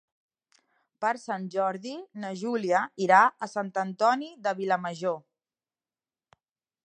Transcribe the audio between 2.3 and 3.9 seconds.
Júlia irà a Sant